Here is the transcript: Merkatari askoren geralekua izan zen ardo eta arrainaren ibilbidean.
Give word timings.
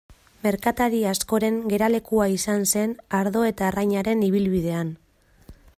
Merkatari 0.45 1.01
askoren 1.09 1.59
geralekua 1.73 2.27
izan 2.39 2.65
zen 2.73 2.97
ardo 3.19 3.47
eta 3.53 3.69
arrainaren 3.69 4.25
ibilbidean. 4.31 4.91